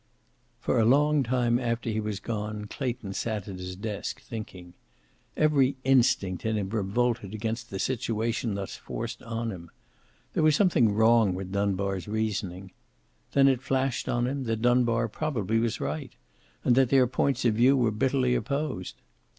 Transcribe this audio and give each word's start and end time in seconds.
For 0.59 0.79
a 0.79 0.83
long 0.83 1.21
time 1.21 1.59
after 1.59 1.91
he 1.91 1.99
was 1.99 2.19
gone 2.19 2.65
Clayton 2.65 3.13
sat 3.13 3.47
at 3.47 3.59
his 3.59 3.75
desk, 3.75 4.19
thinking. 4.19 4.73
Every 5.37 5.75
instinct 5.83 6.43
in 6.43 6.57
him 6.57 6.69
revolted 6.71 7.35
against 7.35 7.69
the 7.69 7.77
situation 7.77 8.55
thus 8.55 8.75
forced 8.75 9.21
on 9.21 9.51
him. 9.51 9.69
There 10.33 10.41
was 10.41 10.55
something 10.55 10.91
wrong 10.91 11.35
with 11.35 11.51
Dunbar's 11.51 12.07
reasoning. 12.07 12.71
Then 13.33 13.47
it 13.47 13.61
flashed 13.61 14.09
on 14.09 14.25
him 14.25 14.45
that 14.45 14.63
Dunbar 14.63 15.07
probably 15.07 15.59
was 15.59 15.79
right, 15.79 16.11
and 16.63 16.73
that 16.75 16.89
their 16.89 17.05
points 17.05 17.45
of 17.45 17.53
view 17.53 17.77
were 17.77 17.91
bitterly 17.91 18.33
opposed. 18.33 18.95